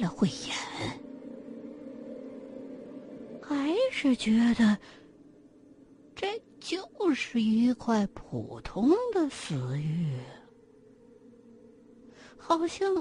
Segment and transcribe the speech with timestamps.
[0.00, 0.56] 了慧眼，
[3.40, 4.78] 还是觉得
[6.14, 10.18] 这就是一块普通的死玉，
[12.36, 12.94] 好像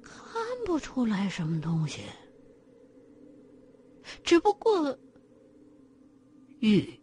[0.00, 2.02] 看不出来什么东西。
[4.24, 4.98] 只不过
[6.60, 6.98] 玉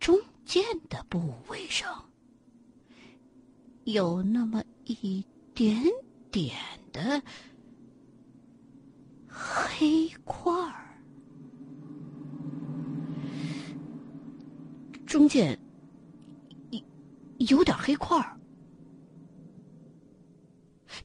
[0.00, 2.10] 中间的部位上
[3.84, 5.24] 有那么一
[5.54, 5.80] 点
[6.30, 6.56] 点
[6.92, 7.22] 的
[9.40, 11.00] 黑块儿，
[15.06, 15.56] 中间
[16.70, 16.82] 有
[17.38, 18.36] 有点黑块儿。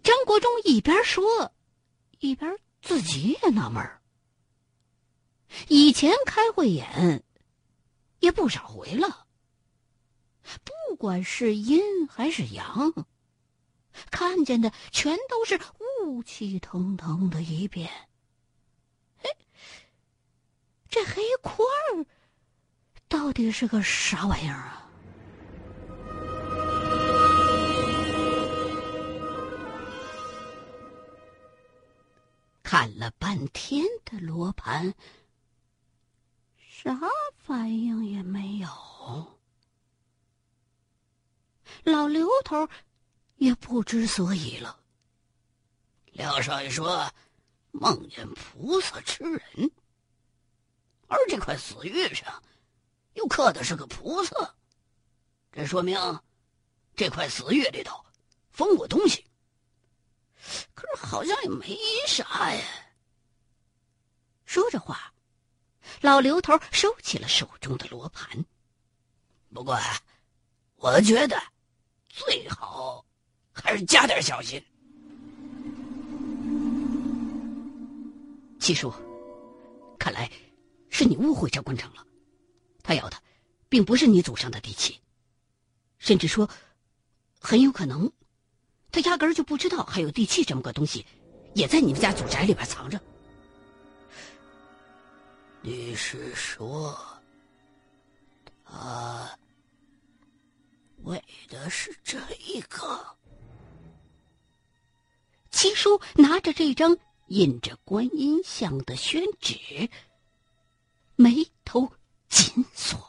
[0.02, 1.54] 张国忠一边说，
[2.20, 4.02] 一边自己也纳闷儿。
[5.68, 7.24] 以前开慧眼
[8.20, 9.28] 也不少回了，
[10.64, 12.92] 不管是阴还是阳，
[14.10, 15.60] 看见的全都是
[16.02, 17.92] 雾气腾腾的一片。
[20.94, 21.56] 这黑块
[23.08, 24.88] 到底是个啥玩意儿啊？
[32.62, 34.94] 看了半天的罗盘。
[36.60, 36.96] 啥
[37.40, 38.70] 反应也没有，
[41.84, 42.70] 老刘头
[43.38, 44.80] 也不知所以了。
[46.12, 47.12] 廖少爷说
[47.72, 49.72] 梦见菩萨吃人，
[51.08, 52.44] 而这块死玉上
[53.14, 54.56] 又刻的是个菩萨，
[55.52, 55.98] 这说明
[56.96, 58.04] 这块死玉里头
[58.52, 59.26] 封过东西。
[60.74, 62.64] 可是好像也没啥呀。
[64.46, 65.10] 说着话。
[66.02, 68.46] 老刘头收起了手中的罗盘，
[69.54, 69.78] 不过，
[70.78, 71.42] 我觉得
[72.08, 73.06] 最好
[73.52, 74.64] 还是加点小心。
[78.60, 78.92] 七叔，
[80.00, 80.30] 看来
[80.94, 82.06] 是你误会张关成了，
[82.84, 83.18] 他要的
[83.68, 85.00] 并不是你祖上的地契，
[85.98, 86.48] 甚至说，
[87.40, 88.12] 很有可能，
[88.92, 91.04] 他压根儿就不知道还有地契这么个东西，
[91.56, 93.02] 也在你们家祖宅里边藏着。
[95.62, 96.96] 你是说，
[98.64, 99.36] 他
[100.98, 103.04] 为的是这一个？
[105.50, 106.96] 七叔拿着这张
[107.30, 109.90] 印着观音像的宣纸，
[111.16, 111.92] 眉头
[112.30, 113.00] 紧锁。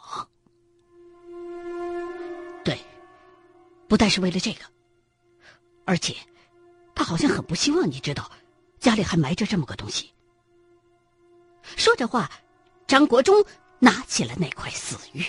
[2.64, 2.78] 对，
[3.88, 4.60] 不但是为了这个，
[5.84, 6.14] 而且
[6.94, 8.30] 他好像很不希望你知道，
[8.80, 10.12] 家里还埋着这么个东西。
[11.76, 12.30] 说着话。
[12.86, 13.42] 张国忠
[13.78, 15.24] 拿起了那块死玉，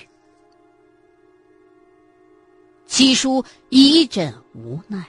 [2.86, 5.08] 七叔一阵无奈，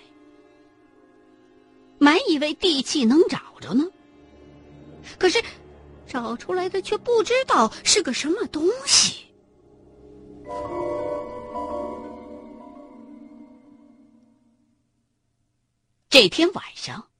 [1.98, 3.84] 满以为地契能找着呢，
[5.18, 5.42] 可是
[6.16, 9.26] 找出来的却不知道是个什么东西。
[16.08, 17.10] 这天晚上，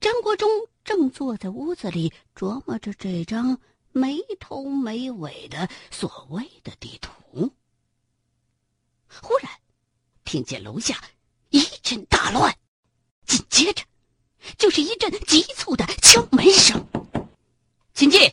[0.00, 0.50] 张国忠
[0.82, 3.60] 正坐在屋子里琢磨着这张。
[3.92, 7.48] 没头没尾的所谓的地图，
[9.06, 9.48] 忽然
[10.24, 11.00] 听见楼下
[11.50, 12.52] 一阵大乱，
[13.24, 13.84] 紧接着
[14.58, 16.84] 就是一阵急促的敲门声。
[17.94, 18.32] 请进！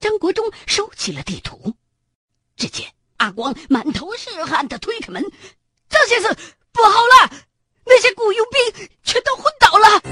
[0.00, 1.72] 张国忠收起了地图，
[2.56, 5.24] 只见阿光满头是汗的推开门
[5.88, 6.36] ：“张先生，
[6.72, 7.30] 不好了！
[7.84, 10.02] 那些雇佣兵全都昏倒了，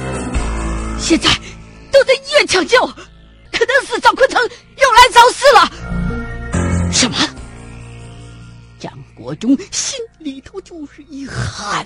[1.01, 1.29] 现在
[1.91, 2.79] 都在医院抢救。”
[3.53, 6.93] 可能是赵坤成又来找事了。
[6.93, 7.17] 什么？
[8.79, 11.85] 张国忠心里头就是一寒。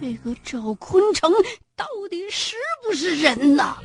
[0.00, 1.32] 这个赵坤成
[1.74, 2.54] 到底是
[2.84, 3.76] 不是人呢？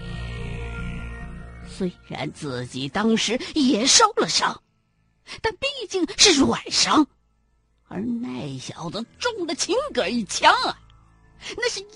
[1.77, 4.61] 虽然自己当时也受了伤，
[5.41, 7.05] 但毕竟是软伤，
[7.89, 10.77] 而那小子中了秦哥一枪啊，
[11.57, 11.87] 那是硬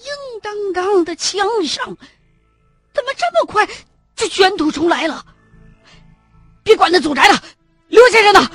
[0.42, 1.86] 当当的枪伤。
[2.94, 3.66] 怎么这么快
[4.18, 5.26] 就卷土重来了？
[6.62, 7.42] 别管那祖宅了，
[7.88, 8.52] 刘先生呢？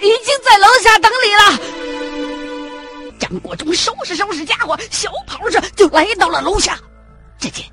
[0.00, 3.18] 已经在楼下等你了。
[3.18, 6.78] 张国忠收拾收拾家伙，小跑着就来到了楼下。
[7.40, 7.66] 只见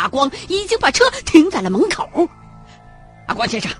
[0.00, 2.08] 阿光已经把车停在了门口。
[3.26, 3.70] 阿光先生，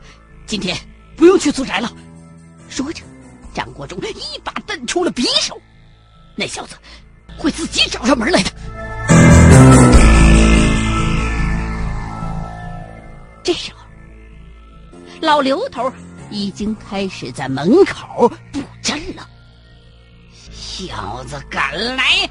[0.46, 0.76] 今天
[1.16, 1.90] 不用去租宅了。
[2.68, 3.02] 说着，
[3.54, 5.58] 张国忠一把瞪出了匕首。
[6.36, 6.76] 那小子
[7.38, 8.50] 会自己找上门来的。
[13.42, 13.78] 这时候，
[15.22, 15.90] 老刘头
[16.30, 19.26] 已经开始在门口布阵了。
[20.52, 22.28] 小子敢来，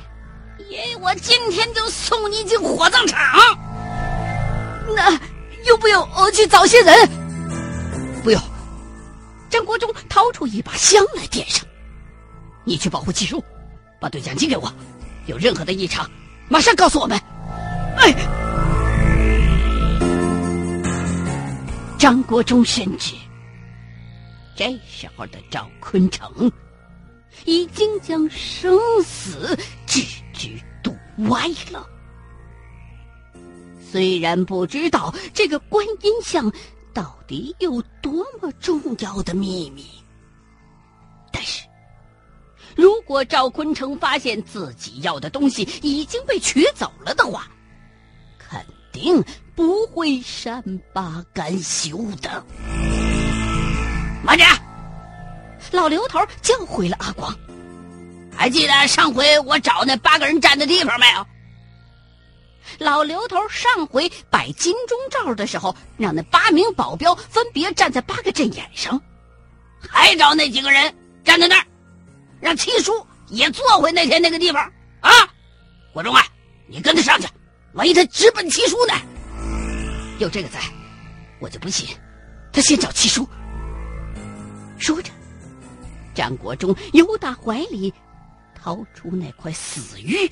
[0.70, 3.20] 也有我今天就送你进火葬场。
[4.96, 5.12] 那
[5.66, 7.10] 用不用我去找些人？
[8.24, 8.42] 不用。
[9.50, 11.66] 张国忠掏出一把香来点上。
[12.64, 13.44] 你去保护七叔，
[14.00, 14.72] 把对讲机给我。
[15.26, 16.10] 有任何的异常，
[16.48, 17.20] 马上告诉我们。
[17.98, 18.14] 哎。
[21.98, 23.14] 张国忠深知，
[24.56, 26.52] 这时候的赵坤成
[27.46, 30.02] 已经将生死置
[30.34, 30.50] 之
[30.82, 30.96] 度
[31.30, 31.86] 外了。
[33.92, 36.52] 虽然不知道这个观音像
[36.94, 39.86] 到底有多么重要的秘密，
[41.32, 41.64] 但是，
[42.76, 47.48] 如果赵坤成发现自己要的东西已经被取走了的话，
[48.38, 49.24] 肯定。
[49.56, 50.64] 不会善
[50.94, 52.42] 罢甘休的。
[54.24, 54.46] 慢着！
[55.74, 57.38] 老刘头叫回了阿光。
[58.34, 61.28] 还记得上回我找那八个人站的地方没有？
[62.80, 69.00] 老刘头上回摆金钟罩的时候，让那八名保镖分别站在八个阵眼上，
[69.80, 70.94] 还找那几个人
[71.24, 71.66] 站在那儿，
[72.40, 74.64] 让七叔也坐回那天那个地方
[75.02, 75.12] 啊！
[75.92, 76.26] 国忠啊，
[76.68, 77.28] 你跟他上去，
[77.74, 78.94] 万一他直奔七叔呢？
[80.20, 80.60] 有这个在，
[81.40, 81.88] 我就不信
[82.54, 83.28] 他先找七叔。
[84.78, 85.12] 说着，
[86.16, 87.94] 张国忠由打怀里
[88.56, 90.32] 掏出那块死玉，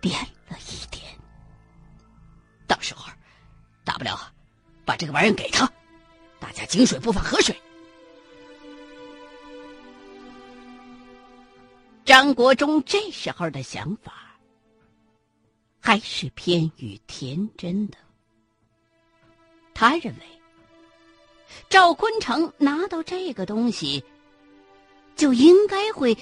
[0.00, 1.04] 点了一点。
[2.74, 3.08] 到时候，
[3.84, 4.18] 大不了
[4.84, 5.70] 把这个玩意给他，
[6.40, 7.54] 大家井水不犯河水。
[12.04, 14.12] 张国忠这时候的想法
[15.78, 17.96] 还是偏于天真的。
[19.72, 20.26] 他认为，
[21.68, 24.04] 赵坤成拿到这个东西，
[25.14, 26.16] 就应该会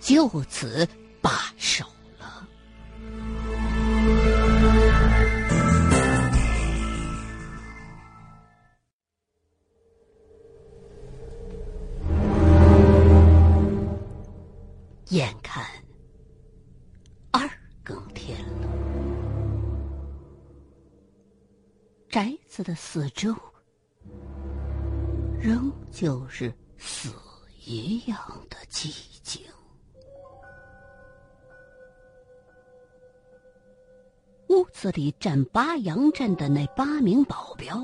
[0.00, 0.84] 就此
[1.22, 1.84] 罢手
[2.18, 2.48] 了。
[22.62, 22.64] 宅。
[22.64, 23.34] 的四周，
[25.40, 27.10] 仍旧是死
[27.64, 28.18] 一样
[28.50, 29.42] 的寂静。
[34.48, 37.78] 屋子里站八阳镇的那八名保镖，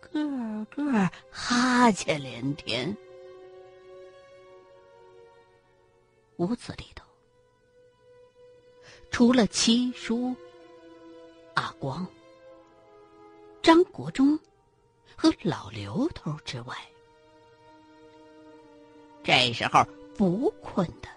[0.00, 2.96] 个个哈欠连天。
[6.36, 7.04] 屋子里头，
[9.10, 10.34] 除了七叔
[11.54, 12.06] 阿光。
[13.62, 14.36] 张国忠
[15.16, 16.76] 和老刘头之外，
[19.22, 19.86] 这时候
[20.16, 21.08] 不困的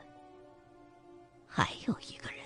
[1.47, 2.39] 还有一个人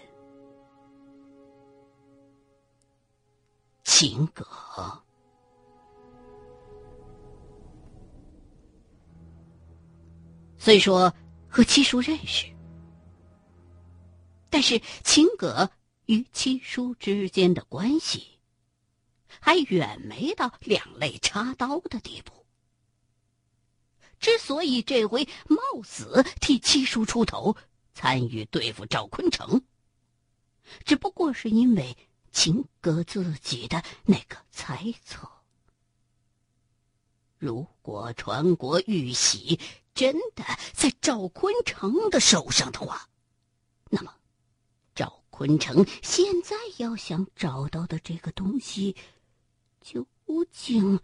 [3.83, 4.45] ——秦葛。
[10.57, 11.13] 虽说
[11.49, 12.45] 和七叔认识，
[14.49, 15.69] 但是秦葛
[16.05, 18.38] 与七叔之间的关系。
[19.39, 22.45] 还远没到两肋插刀的地步。
[24.19, 27.55] 之所以这回冒死替七叔出头，
[27.93, 29.61] 参与对付赵坤成，
[30.83, 31.95] 只不过是因为
[32.31, 35.29] 秦哥自己的那个猜测：
[37.37, 39.57] 如果传国玉玺
[39.93, 40.43] 真的
[40.73, 43.09] 在赵坤成的手上的话，
[43.89, 44.13] 那么
[44.93, 48.97] 赵坤成现在要想找到的这个东西。
[49.81, 50.05] 究
[50.51, 50.99] 竟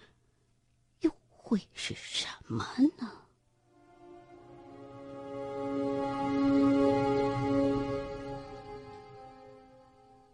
[1.02, 2.66] 又会是什么
[2.98, 3.12] 呢？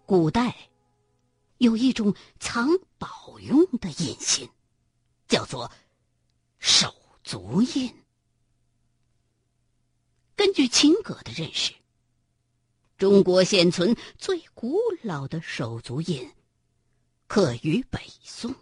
[0.05, 0.69] 古代
[1.59, 2.67] 有一种藏
[2.97, 4.49] 宝用的印信，
[5.27, 5.71] 叫做
[6.59, 6.93] 手
[7.23, 7.93] 足印。
[10.35, 11.73] 根据秦葛的认识，
[12.97, 16.29] 中国现存最古老的手足印。
[17.33, 18.53] 刻于北宋，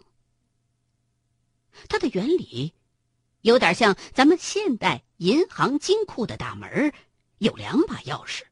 [1.88, 2.72] 它的原理
[3.40, 6.94] 有点像咱们现代银行金库的大门
[7.38, 8.44] 有两把钥匙，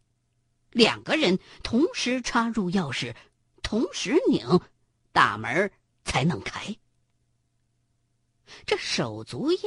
[0.73, 3.15] 两个人同时插入钥匙，
[3.63, 4.61] 同时拧，
[5.13, 5.71] 大门
[6.05, 6.77] 才能开。
[8.67, 9.61] 这手足印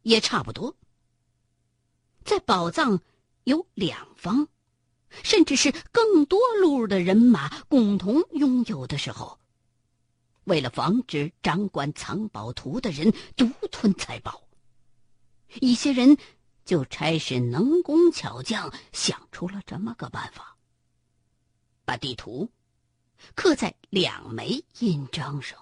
[0.00, 0.74] 也差不多，
[2.24, 3.02] 在宝藏
[3.44, 4.48] 有两方。
[5.22, 9.38] 甚至是更多路的人马共同拥有的时候，
[10.44, 14.42] 为了防止掌管藏宝图的人独吞财宝，
[15.60, 16.16] 一些人
[16.64, 20.56] 就差使能工巧匠想出了这么个办法：
[21.84, 22.50] 把地图
[23.34, 25.58] 刻在两枚印章上，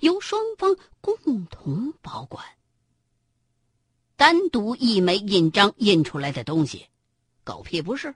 [0.00, 2.44] 由双方共同保管。
[4.16, 6.86] 单独一枚印章印出来的东西，
[7.44, 8.14] 狗屁不是。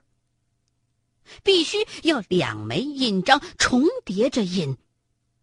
[1.43, 4.75] 必须要两枚印章重叠着印，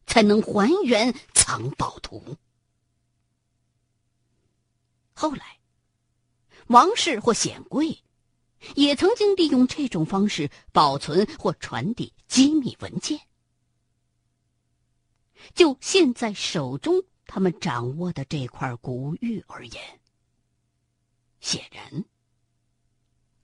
[0.05, 2.37] 才能还原藏宝图。
[5.13, 5.61] 后来，
[6.67, 8.03] 王室或显贵
[8.75, 13.21] 也曾经利用这种方式保存或传递机密文件。
[15.55, 20.01] 就现在手中他们掌握的这块古玉而言，
[21.41, 22.05] 显然，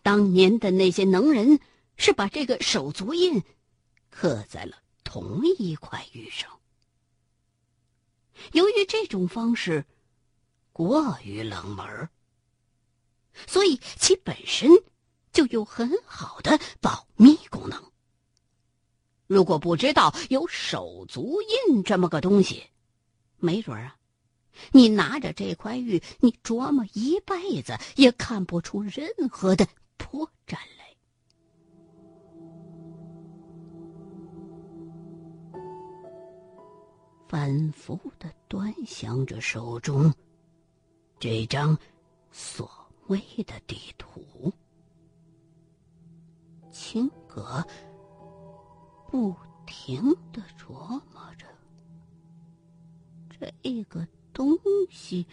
[0.02, 1.60] 当年的那些能人。
[1.98, 3.44] 是把这个手足印
[4.10, 6.50] 刻在了同一块玉上。
[8.52, 9.84] 由于这种方式
[10.72, 12.08] 过于冷门，
[13.46, 14.70] 所以其本身
[15.32, 17.92] 就有很好的保密功能。
[19.26, 22.64] 如果不知道有手足印这么个东西，
[23.36, 23.96] 没准啊，
[24.72, 29.68] 你拿着这块玉，你琢磨一辈子也看不出任何的
[30.12, 30.82] 我站来。
[37.28, 40.12] 反复的端详着手中
[41.18, 41.76] 这张
[42.30, 42.70] 所
[43.06, 44.52] 谓的地图，
[46.70, 47.66] 青葛
[49.10, 49.34] 不
[49.66, 50.74] 停的琢
[51.12, 51.46] 磨着
[53.30, 54.58] 这个东
[54.90, 55.26] 西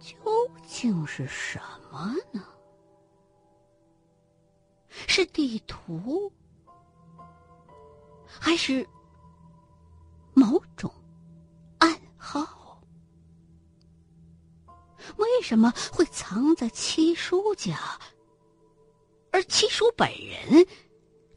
[0.00, 0.16] 究
[0.66, 1.60] 竟是什
[1.92, 2.42] 么呢？
[5.06, 6.32] 是地图，
[8.26, 8.86] 还是？
[10.36, 10.92] 某种
[11.78, 12.82] 暗号，
[15.16, 17.78] 为什么会藏在七叔家，
[19.30, 20.66] 而七叔本人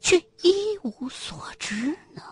[0.00, 2.22] 却一无所知呢？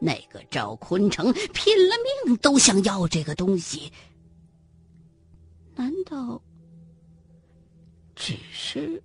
[0.00, 3.92] 那个赵坤成拼了命都想要这个东西，
[5.74, 6.40] 难道
[8.14, 9.02] 只是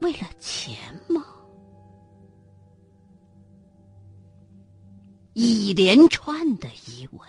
[0.00, 0.76] 为了钱
[1.08, 1.24] 吗？
[5.34, 7.20] 一连串的疑问，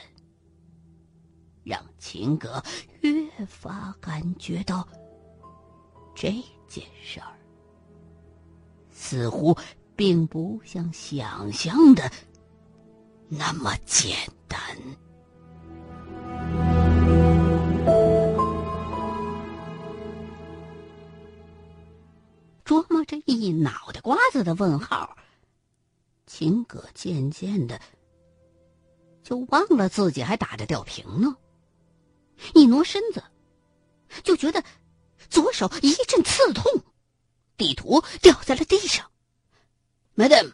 [1.63, 2.61] 让秦格
[3.01, 4.87] 越发感觉到
[6.15, 6.31] 这
[6.67, 7.37] 件事儿
[8.89, 9.55] 似乎
[9.95, 12.11] 并不像想象的
[13.27, 14.17] 那么简
[14.47, 14.59] 单。
[23.31, 25.17] 一脑袋瓜子的问号，
[26.25, 27.79] 秦葛渐渐的。
[29.23, 31.35] 就忘了自己还打着吊瓶呢，
[32.55, 33.23] 一挪身子，
[34.23, 34.63] 就觉得
[35.29, 36.63] 左手一阵刺痛，
[37.55, 39.11] 地图掉在了地上。
[40.15, 40.53] Madam,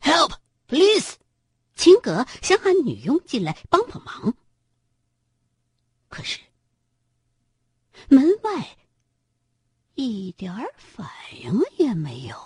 [0.00, 0.32] help,
[0.66, 1.16] please！
[1.74, 4.34] 秦葛想喊女佣进来帮帮忙，
[6.08, 6.40] 可是
[8.08, 8.78] 门外
[9.96, 11.08] 一点反
[11.42, 12.36] 应也没有。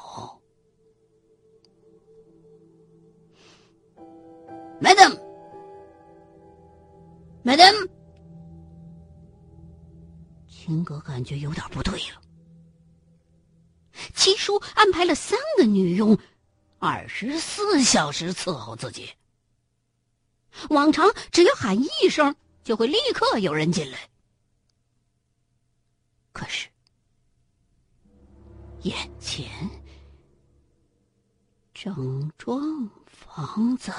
[4.81, 5.19] Madam。
[7.45, 7.89] Madam，
[10.47, 12.23] 秦哥感觉有点不对了。
[14.15, 16.17] 七叔安排了三个女佣，
[16.79, 19.11] 二十四小时伺候自己。
[20.69, 24.09] 往常只要喊一声，就会立刻有人进来。
[26.33, 26.69] 可是，
[28.83, 29.47] 眼前
[31.75, 33.93] 整幢房子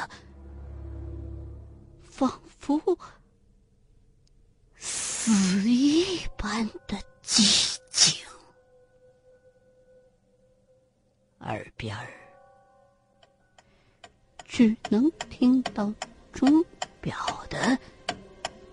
[2.01, 2.97] 仿佛……
[4.77, 8.25] 死一般的寂静，
[11.41, 12.07] 耳边儿
[14.45, 15.93] 只能听到
[16.33, 16.65] 钟
[16.99, 17.15] 表
[17.51, 17.77] 的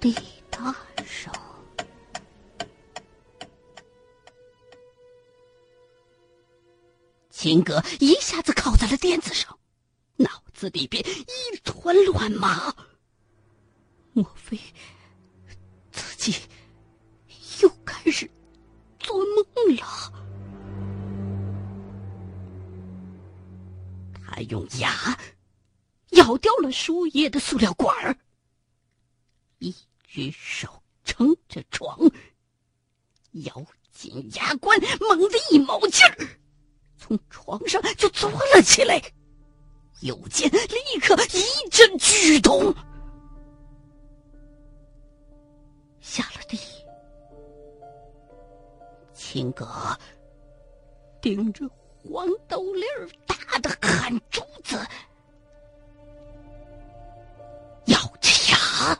[0.00, 0.14] 滴
[0.50, 0.74] 答
[1.04, 1.30] 声。
[7.38, 9.56] 秦格一下子靠在了垫子上，
[10.16, 12.74] 脑子里边一团乱麻。
[14.12, 14.58] 莫非？
[15.92, 16.34] 自己
[17.62, 18.28] 又开始
[18.98, 20.12] 做梦了。
[24.26, 25.16] 他用牙
[26.10, 28.18] 咬掉了输液的塑料管儿，
[29.60, 29.72] 一
[30.08, 32.00] 只手撑着床，
[33.30, 36.28] 咬紧牙关，猛地一卯劲儿，
[36.98, 39.00] 从床上就坐了起来，
[40.00, 42.74] 右肩立刻一阵剧痛。
[46.00, 46.58] 下了地。
[49.14, 49.66] 秦哥
[51.20, 54.76] 盯着黄豆粒儿大的汗珠子，
[57.86, 58.98] 咬着牙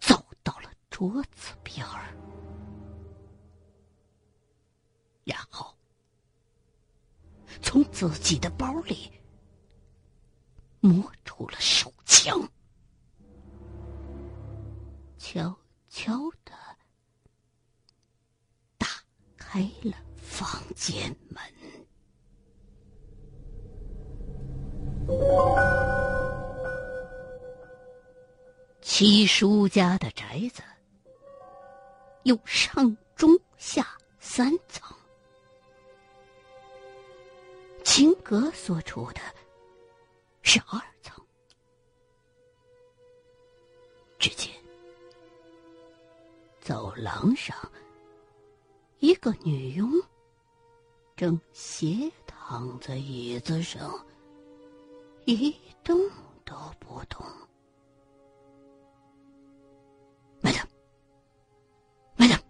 [0.00, 1.43] 走到了桌子
[8.08, 9.10] 自己的包里
[10.80, 12.46] 摸出了手枪，
[15.18, 15.56] 悄
[15.88, 16.52] 悄的。
[19.54, 21.40] 开了房间门。
[28.82, 30.60] 七叔家的宅子
[32.24, 33.86] 有上中下
[34.18, 34.92] 三层，
[37.96, 39.20] 秦阁所处的
[40.42, 41.24] 是二层。
[44.18, 44.52] 只见
[46.60, 47.56] 走廊上。
[48.98, 49.88] 一个女佣
[51.14, 54.04] 正斜躺在椅子上，
[55.24, 55.96] 一动
[56.44, 57.24] 都不动。
[60.42, 62.40] madam，madam，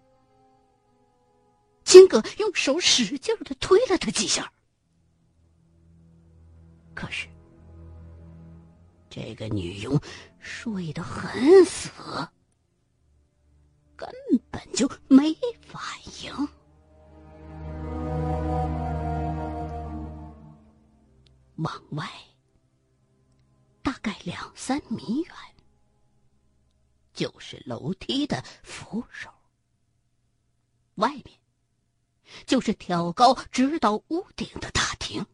[1.84, 4.50] 金哥用手使劲的推了他几下，
[6.94, 7.28] 可是
[9.10, 10.00] 这个女佣
[10.38, 11.90] 睡得很死。
[13.96, 14.10] 根
[14.50, 15.80] 本就没反
[16.24, 16.48] 应。
[21.56, 22.08] 往外
[23.82, 25.34] 大概两三米远，
[27.12, 29.30] 就是楼梯的扶手，
[30.96, 31.38] 外面
[32.44, 35.24] 就是挑高直到屋顶的大厅。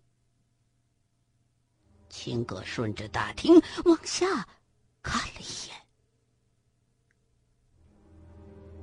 [2.23, 3.55] 秦哥顺着大厅
[3.87, 4.47] 往下
[5.01, 5.87] 看了一眼。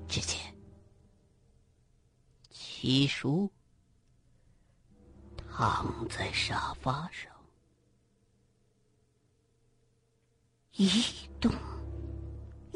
[0.08, 0.58] 只见
[2.50, 3.48] 七叔
[5.38, 7.32] 躺在沙发上，
[10.72, 10.90] 一
[11.40, 11.52] 动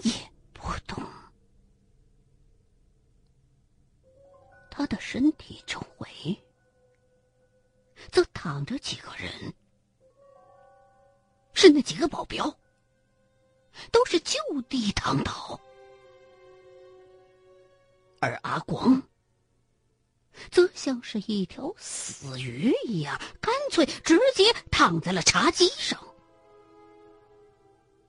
[0.03, 0.11] 也
[0.53, 1.03] 不动。
[4.69, 6.39] 他的身体周围
[8.11, 9.51] 则躺着几个人，
[11.53, 12.57] 是那几个保镖，
[13.91, 15.59] 都是就地躺倒。
[18.19, 19.01] 而阿光，
[20.51, 25.99] 则像是一条死鱼一样，干脆直接躺在了茶几上，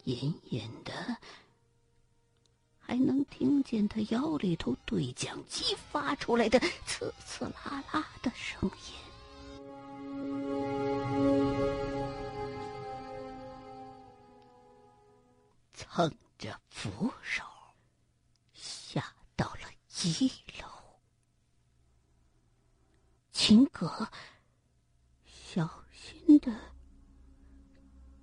[0.05, 1.17] 隐隐的
[2.79, 8.95] 还能听见他腰里头对讲机发出来的刺刺啦啦的声音，
[15.95, 17.45] 捧着扶手
[18.55, 19.69] 下到了。
[20.05, 20.27] 一
[20.59, 20.67] 楼，
[23.31, 24.09] 秦格
[25.27, 26.51] 小心的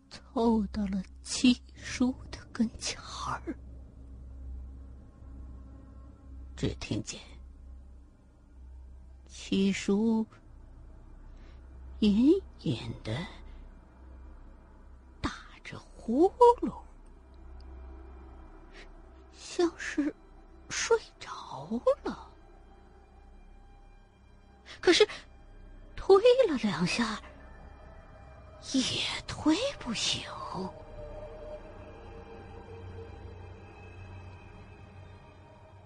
[0.10, 3.56] 凑到了七叔的跟前儿，
[6.58, 7.22] 只听见
[9.28, 10.26] 七叔
[12.00, 13.16] 隐隐的
[15.22, 15.32] 打
[15.64, 16.28] 着呼
[16.62, 16.82] 噜，
[19.60, 20.16] 像是
[20.70, 21.70] 睡着。
[22.04, 22.32] 了，
[24.80, 25.06] 可是
[25.98, 26.16] 推
[26.48, 27.22] 了两下，
[28.72, 30.22] 也推不醒。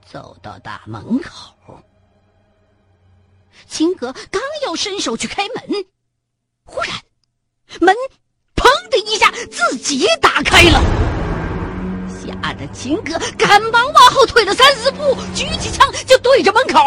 [0.06, 1.56] 走到大门口，
[3.66, 5.86] 秦格刚要伸手去开门，
[6.64, 6.90] 忽然
[7.82, 7.96] 门
[8.56, 11.03] “砰”的一下自己打开了。
[12.54, 16.80] 吓得秦哥赶忙往后退了三四步，举起枪就对着门口。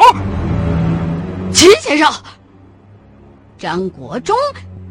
[1.53, 2.09] 秦先生，
[3.59, 4.37] 张国忠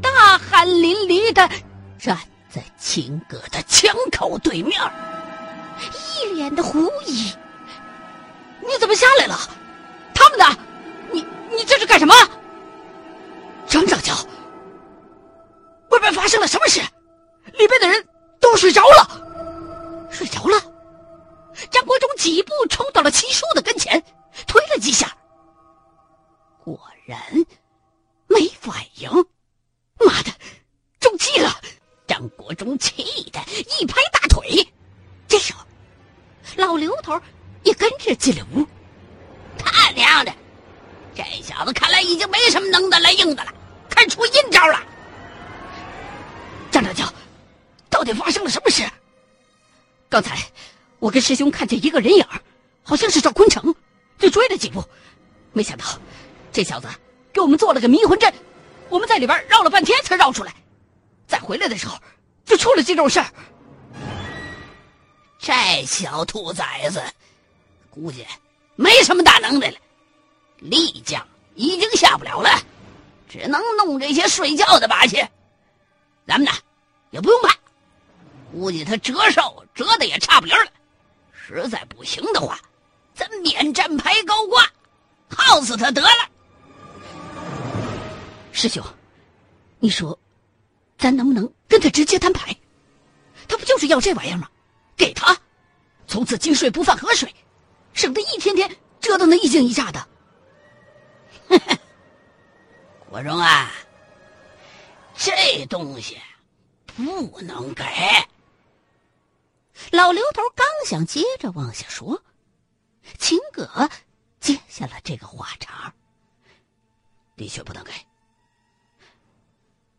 [0.01, 1.49] 大汗淋漓的
[1.97, 2.17] 站
[2.49, 4.73] 在秦哥的枪口对面，
[6.19, 7.31] 一脸的狐疑
[8.59, 9.39] ：“你怎么下来了？
[10.13, 10.45] 他们呢？
[11.13, 12.13] 你你这是干什么？”
[13.65, 14.13] 张长教，
[15.89, 16.81] 外边发生了什么事？
[17.53, 18.05] 里边的人
[18.41, 18.94] 都睡着了。
[23.15, 24.03] 七叔的跟前，
[24.45, 25.09] 推了几下，
[26.65, 27.17] 果然
[28.27, 29.09] 没反应。
[30.05, 30.31] 妈的，
[30.99, 31.49] 中计了！
[32.05, 33.39] 张国忠气得
[33.79, 34.67] 一拍大腿。
[35.29, 35.65] 这时候，
[36.57, 37.17] 老刘头
[37.63, 38.67] 也跟着进了屋。
[39.57, 40.33] 他娘的，
[41.15, 43.53] 这小子看来已经没什么能的来硬的了，
[43.89, 44.83] 开出阴招了。
[46.69, 47.05] 张长娇，
[47.89, 48.83] 到底发生了什么事？
[50.09, 50.37] 刚才
[50.99, 52.27] 我跟师兄看见一个人影，
[52.87, 53.73] 好像是赵坤城，
[54.19, 54.81] 就追了几步，
[55.53, 55.85] 没想到
[56.51, 56.87] 这小子
[57.33, 58.31] 给我们做了个迷魂阵，
[58.89, 60.53] 我们在里边绕了半天才绕出来，
[61.27, 61.97] 再回来的时候
[62.45, 63.25] 就出了这种事儿。
[65.39, 65.51] 这
[65.85, 67.03] 小兔崽子，
[67.89, 68.23] 估计
[68.75, 69.77] 没什么大能耐了，
[70.59, 72.49] 力将已经下不了了，
[73.27, 75.17] 只能弄这些睡觉的把戏。
[76.27, 76.51] 咱们呢，
[77.09, 77.55] 也不用怕，
[78.51, 80.67] 估计他折寿折的也差不离了。
[81.33, 82.59] 实在不行的话，
[83.15, 84.69] 咱免战牌高挂，
[85.29, 86.09] 耗死他得了。
[88.51, 88.83] 师兄，
[89.79, 90.17] 你说，
[90.97, 92.55] 咱能不能跟他直接摊牌？
[93.47, 94.49] 他不就是要这玩意儿吗？
[94.97, 95.37] 给他，
[96.07, 97.33] 从此金水不犯河水，
[97.93, 100.07] 省得一天天折腾的一惊一乍的。
[103.09, 103.71] 国荣啊，
[105.15, 106.17] 这东西
[106.85, 107.83] 不能给。
[109.91, 112.21] 老刘头刚想接着往下说，
[113.17, 113.89] 秦葛
[114.39, 115.93] 接下了这个话茬
[117.35, 117.91] 的确不能给。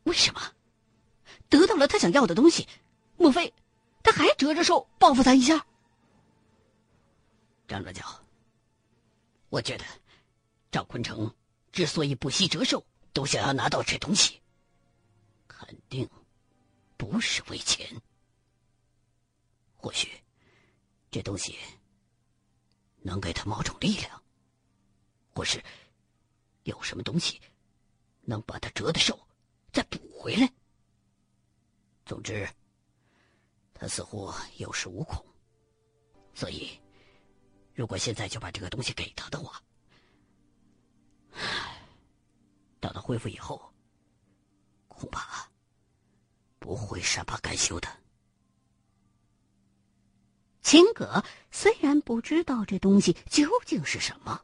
[0.05, 0.41] 为什么？
[1.49, 2.67] 得到了他想要的东西，
[3.17, 3.53] 莫非？
[4.03, 5.67] 他还折着寿报复他一下。
[7.69, 8.05] 张哲教，
[9.49, 9.85] 我觉得
[10.71, 11.35] 赵坤成
[11.73, 14.41] 之所以不惜折寿，都想要拿到这东西，
[15.49, 16.09] 肯定
[16.97, 18.01] 不是为钱。
[19.77, 20.09] 或许
[21.11, 21.59] 这东西
[23.07, 24.21] 能给他某种力量，
[25.33, 25.63] 或是
[26.65, 27.41] 有什么东西
[28.23, 29.17] 能把他折的手
[29.73, 30.53] 再补回来。
[32.05, 32.49] 总之。
[33.79, 35.23] 他似乎有恃无恐，
[36.33, 36.81] 所以，
[37.75, 39.63] 如果现在就把这个东西给他的话，
[42.81, 43.71] 等他恢复以后，
[44.89, 45.47] 恐怕
[46.59, 47.89] 不会善罢甘休的。
[50.67, 54.41] 秦葛虽然不知道这东西究竟是什么，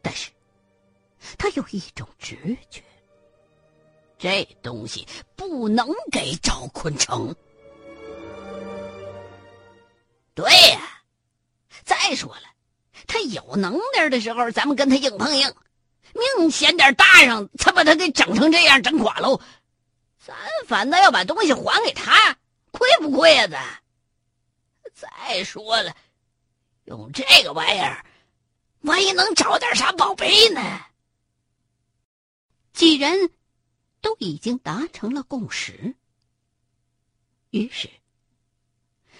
[0.00, 0.30] 但是
[1.36, 2.82] 他有一种直觉：
[4.16, 7.36] 这东西不能给赵坤成。
[10.34, 10.80] 对呀，
[11.84, 12.44] 再说了，
[13.06, 15.54] 他有能耐的时候，咱们跟他硬碰硬，
[16.14, 19.38] 命险点大上，才把他给整成这样，整垮喽。
[20.24, 20.34] 咱
[20.66, 22.38] 反倒要把东西还给他，
[22.70, 23.46] 亏不亏呀？
[23.48, 23.62] 咱
[24.98, 25.96] 再说了，
[26.86, 28.04] 用这个玩意儿，
[28.80, 30.86] 万一能找点啥宝贝呢？
[32.72, 33.30] 几人
[34.00, 35.94] 都已经达成了共识，
[37.50, 37.88] 于是。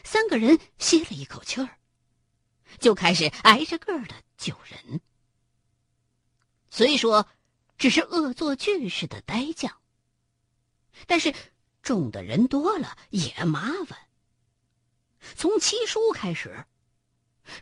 [0.03, 1.79] 三个人歇了一口气儿，
[2.81, 5.01] 就开始挨着个的救人。
[6.71, 7.29] 虽说
[7.77, 9.81] 只是恶作剧似的呆将，
[11.07, 11.33] 但是
[11.83, 14.08] 中的人多了也麻烦。
[15.37, 16.65] 从七叔开始，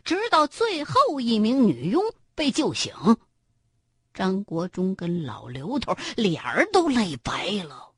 [0.03, 2.03] 直到最后一名女佣
[2.35, 2.93] 被救醒，
[4.13, 7.93] 张国忠跟老刘头脸儿都累白了。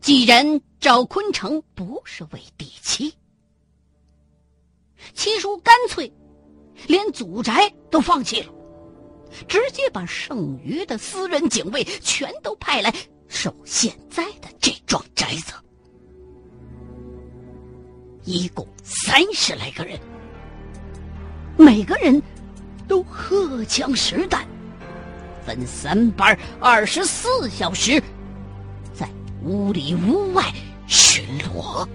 [0.00, 3.12] 既然赵坤成不是为地妻，
[5.14, 6.12] 七叔干脆
[6.86, 8.52] 连祖宅都放弃了，
[9.48, 12.94] 直接把剩余的私人警卫全都派来
[13.28, 15.52] 守现在的这幢宅子，
[18.24, 19.98] 一共三十来个人，
[21.56, 22.22] 每个人
[22.88, 24.46] 都荷枪实弹，
[25.44, 28.02] 分三班，二十四小时
[28.94, 29.08] 在。
[29.42, 30.42] 屋里屋外
[30.88, 31.86] 巡逻。